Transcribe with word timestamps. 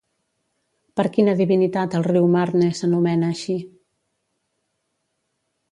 Per 0.99 1.05
quina 1.17 1.35
divinitat 1.41 1.97
el 1.99 2.07
riu 2.09 2.25
Marne 2.37 2.73
s'anomena 2.79 3.31
així? 3.35 3.61